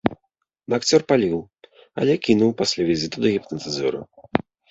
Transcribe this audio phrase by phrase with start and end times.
[0.77, 1.35] Акцёр паліў,
[2.03, 4.01] але кінуў пасля візіту да гіпнатызёра.